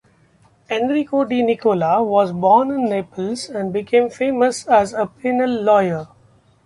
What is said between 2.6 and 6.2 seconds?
in Naples and became famous as a penal lawyer.